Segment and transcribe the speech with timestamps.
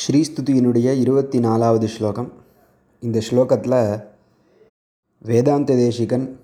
[0.00, 2.32] ஸ்ரீஸ்துதியினுடைய இருபத்தி நாலாவது ஸ்லோகம்.
[3.00, 4.00] இந்த ஸ்லோகத்தில்
[5.18, 6.38] வேதாந்த தேசிகன்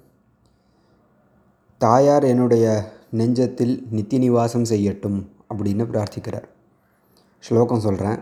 [1.78, 2.84] தாயார் என்னுடைய
[3.16, 6.48] நெஞ்சத்தில் நித்தி நிவாசம் செய்யட்டும் அப்படின்னு பிரார்த்திக்கிறார்.
[7.38, 8.18] ஸ்லோகம் சொல்கிறேன்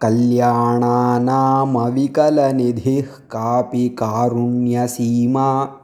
[0.00, 5.78] கல்யாணானாம் அவிகலநிதி காபி காருண்ய சீமா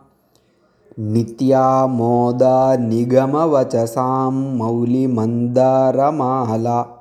[1.13, 6.96] நித்யா மோதா நிகமவச்சசாம் மௌலிமந்தாரமாலா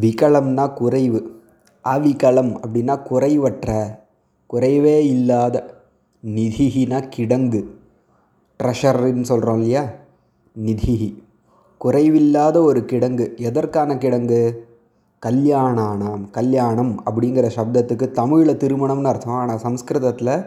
[0.00, 1.40] விகலம்னா குறைவு.
[1.84, 4.00] அவிகலம் அப்படின்னா குறைவற்ற
[4.54, 5.81] குறைவே இல்லாத
[6.26, 7.64] நிதினா கிடங்கு.
[8.62, 9.84] ட்ரெஷர்ன்னு சொல்கிறோம் இல்லையா?
[10.64, 11.22] நிதிஹி.
[11.84, 13.36] குறைவில்லாத ஒரு கிடங்கு.
[13.36, 14.56] எதற்கான கிடங்கு?
[15.26, 19.32] கல்யாணானாம் கல்யாணம் அப்படிங்கிற சப்தத்துக்கு தமிழில் திருமணம்னு அர்த்தம்.
[19.32, 20.44] ஆனால் சம்ஸ்கிருதத்தில்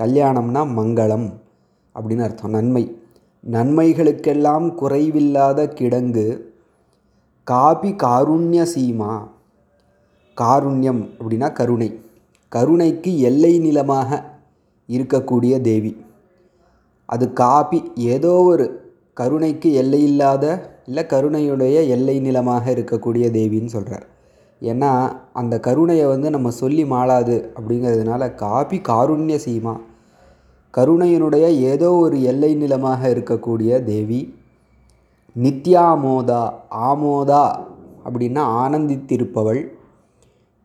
[0.00, 1.32] கல்யாணம்னா மங்களம்
[1.94, 2.50] அப்படின்னு அர்த்தம்.
[2.50, 3.00] நன்மை.
[3.50, 6.40] நன்மைகளுக்கெல்லாம் குறைவில்லாத கிடங்கு
[7.44, 9.28] காபி காருண்ய சீமா.
[10.40, 12.00] காருண்யம் அப்படின்னா கருணை.
[12.48, 14.34] கருணைக்கு எல்லை நிலமாக
[14.88, 15.92] இருக்கக்கூடிய தேவி.
[17.08, 18.66] அது காபி ஏதோ ஒரு
[19.14, 20.44] கருணைக்கு எல்லை இல்லாத
[20.86, 24.06] இல்லை கருணையுடைய எல்லை நிலமாக இருக்கக்கூடிய தேவின்னு சொல்கிறார்
[24.62, 24.90] ஏன்னா
[25.32, 29.74] அந்த கருணையை வந்து நம்ம சொல்லி மாளாது அப்படிங்கிறதுனால காபி காருண்ய சீமா.
[30.74, 34.20] கருணையினுடைய ஏதோ ஒரு எல்லை நிலமாக இருக்கக்கூடிய தேவி
[35.36, 36.42] நித்யாமோதா
[36.88, 37.44] ஆமோதா
[38.04, 39.62] அப்படின்னா ஆனந்தித்திருப்பவள்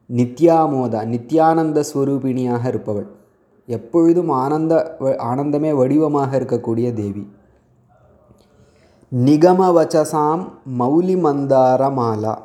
[0.09, 3.09] நித்யாமோதா நித்யானந்த ஸ்வரூபிணியாக இருப்பவள்.
[3.75, 4.73] எப்பொழுதும் ஆனந்த
[5.29, 7.23] ஆனந்தமே வடிவமாக இருக்கக்கூடிய தேவி.
[9.25, 10.43] நிகம வச்சசாம்
[10.79, 12.35] மௌலி மந்தார மாலா.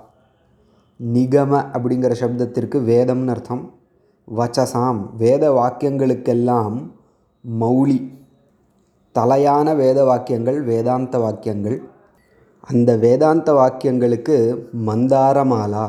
[1.15, 3.65] நிகம அப்படிங்கிற சப்தத்திற்கு வேதம்னு அர்த்தம்.
[4.37, 6.77] வச்சசாம் வேத வாக்கியங்களுக்கெல்லாம்
[7.61, 7.99] மௌலி.
[9.19, 11.79] தலையான வேத வாக்கியங்கள் வேதாந்த வாக்கியங்கள்.
[12.71, 14.37] அந்த வேதாந்த வாக்கியங்களுக்கு
[14.87, 15.87] மந்தார மாலா.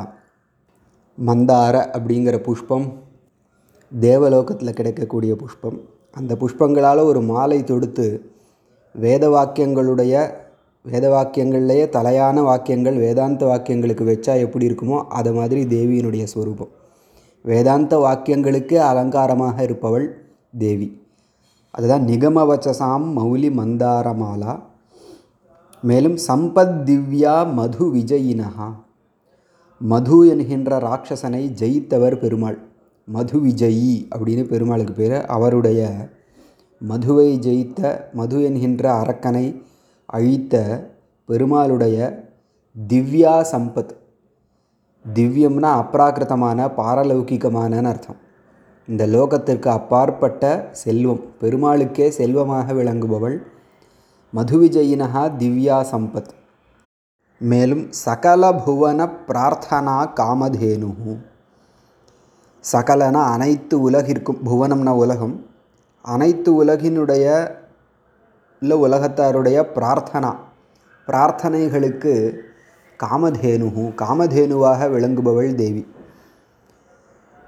[1.18, 2.88] மந்தார அப்படிங்கிற புஷ்பம்
[3.92, 5.82] தேவலோகத்தில் கிடைக்கக்கூடிய புஷ்பம்.
[6.12, 8.32] அந்த புஷ்பங்களால் ஒரு மாலை தொடுத்து
[8.94, 10.34] வேத வாக்கியங்களுடைய
[10.84, 16.68] வேத வாக்கியங்கள்லேயே தலையான வாக்கியங்கள் வேதாந்த வாக்கியங்களுக்கு வச்சா எப்படி இருக்குமோ அதை மாதிரி தேவியினுடைய ஸ்வரூபம்
[17.44, 20.22] வேதாந்த வாக்கியங்களுக்கு அலங்காரமாக இருப்பவள்
[20.58, 21.02] தேவி.
[21.72, 24.60] அதுதான் நிகமவச்சசாம் மௌலி மந்தாரமாலா.
[25.82, 28.70] மேலும் சம்பத் திவ்யா மது விஜயினஹா.
[29.80, 32.58] மது என்கின்ற ராட்சசனை ஜெயித்தவர் பெருமாள்.
[33.10, 35.26] மது விஜயி அப்படின்னு பெருமாளுக்கு பேர்.
[35.26, 35.82] அவருடைய
[36.82, 39.46] மதுவை ஜெயித்த மது என்கின்ற அரக்கனை
[40.06, 40.56] அழித்த
[41.28, 41.98] பெருமாளுடைய
[42.88, 43.94] திவ்யா சம்பத்.
[45.16, 48.20] திவ்யம்னா அப்ராக்கிருத்தமான பாரலௌகிகமானன்னு அர்த்தம்.
[48.88, 53.38] இந்த லோகத்திற்கு அப்பாற்பட்ட செல்வம் பெருமாளுக்கே செல்வமாக விளங்குபவள்
[54.34, 56.32] மதுவிஜயினஹா திவ்யா சம்பத்.
[57.42, 60.92] மேலும் சகல புவன பிரார்த்தனா காமதேனு
[62.72, 65.46] சகலன அனைத்து உலகிற்கும் புவனம்னா உலகம்
[66.02, 67.26] அனைத்து உலகினுடைய
[68.62, 70.36] இல்லை உலகத்தாருடைய பிரார்த்தனா.
[71.08, 72.14] பிரார்த்தனைகளுக்கு
[73.00, 75.88] காமதேனு காமதேனுவாக விளங்குபவள் தேவி.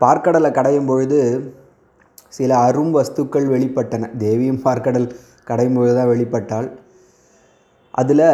[0.02, 1.54] பார்க்கடலை கடையும் பொழுது
[2.28, 4.18] சில அரும் வஸ்துக்கள் வெளிப்பட்டன.
[4.18, 6.68] தேவியும் பார்க்கடல் கடையும் பொழுது தான் வெளிப்பட்டாள்.
[7.92, 8.28] அதில்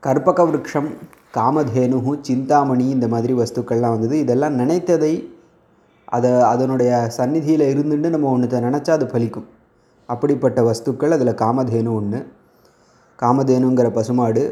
[0.00, 0.90] கற்பக விருட்சம்
[1.34, 4.18] காமதேனு சிந்தாமணி இந்த மாதிரி வஸ்துக்கள்லாம் வந்தது.
[4.18, 5.14] இதெல்லாம் நினைத்ததை
[6.04, 9.48] அதை அதனுடைய சந்நிதியில் இருந்துட்டு நம்ம ஒன்றத்தை நினச்சா அது பலிக்கும்.
[10.08, 12.20] அப்படிப்பட்ட வஸ்துக்கள் அதில் காமதேனு ஒன்று
[13.18, 14.44] காமதேனுங்கிற பசுமாடு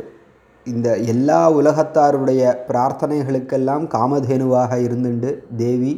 [0.67, 5.31] இந்த எல்லா உலகத்தாருடைய பிரார்த்தனைகளுக்கெல்லாம் காமதேனுவாக இருந்துண்டு.
[5.57, 5.95] தேவி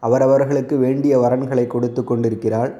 [0.00, 2.72] அவரவர்களுக்கு வேண்டிய வரன்களை கொடுத்து கொண்டிருக்கிறாள்.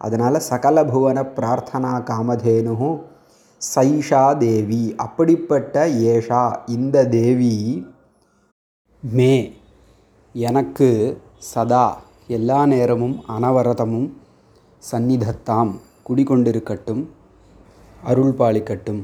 [0.00, 2.90] அதனால் சகல புவன பிரார்த்தனா காமதேனு
[3.74, 4.82] சைஷா தேவி.
[4.96, 7.56] அப்படிப்பட்ட ஏஷா இந்த தேவி
[9.02, 9.32] மே
[10.34, 10.88] எனக்கு
[11.48, 11.84] சதா
[12.36, 14.08] எல்லா நேரமும் அனவரதமும்
[14.90, 15.70] சந்நிதத்தாம்
[16.08, 17.00] குடிகொண்டிருக்கட்டும்
[18.02, 18.98] அருள் பாலிக்கட்டும்.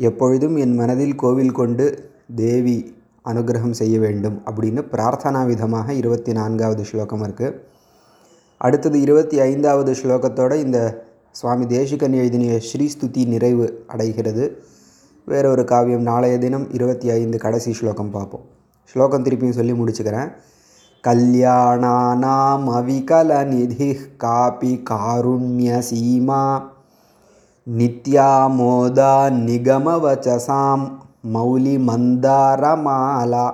[0.00, 1.86] எப்பொழுதும் என் மனதில் கோவில் கொண்டு
[2.34, 2.74] தேவி
[3.24, 7.60] அனுகிரகம் செய்ய வேண்டும் அப்படின்னு பிரார்த்தனா விதமாக இருபத்தி நான்காவது ஸ்லோகம் இருக்குது
[8.58, 10.80] அடுத்தது இருபத்தி ஐந்தாவது ஸ்லோகத்தோடு இந்த
[11.30, 14.44] சுவாமி தேசிகன் எழுதினிய ஸ்ரீஸ்துதி நிறைவு அடைகிறது.
[15.24, 18.44] வேறொரு காவியம் நாளைய தினம் இருபத்தி ஐந்து கடைசி ஸ்லோகம் பார்ப்போம்.
[18.84, 20.30] ஸ்லோகம் திருப்பியும் சொல்லி முடிச்சுக்கிறேன்.
[21.06, 26.60] कल्याणानामविकलनिधिः कापि कारुण्यसीमा।
[27.68, 30.86] नित्या मोदा निगमवचसां
[31.30, 33.52] मौलिमन्दारमाला।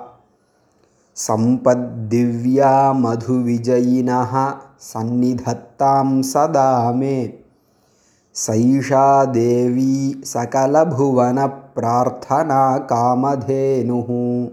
[1.17, 7.33] सम्पद्दिव्या मधुविजयिनः सन्निधत्तां सदा मे।
[8.35, 14.51] सैषा देवी सकलभुवनप्रार्थना कामधेनुः।